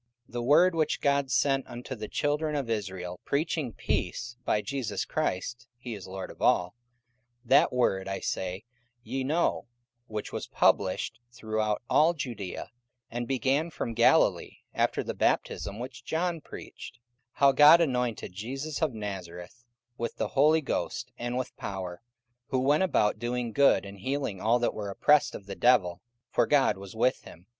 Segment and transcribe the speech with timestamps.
[0.25, 5.05] 44:010:036 The word which God sent unto the children of Israel, preaching peace by Jesus
[5.05, 6.73] Christ: (he is Lord of all:)
[7.45, 8.63] 44:010:037 That word, I say,
[9.03, 9.67] ye know,
[10.07, 12.71] which was published throughout all Judaea,
[13.11, 17.01] and began from Galilee, after the baptism which John preached; 44:010:038
[17.33, 19.63] How God anointed Jesus of Nazareth
[19.99, 22.01] with the Holy Ghost and with power:
[22.47, 26.47] who went about doing good, and healing all that were oppressed of the devil; for
[26.47, 27.45] God was with him.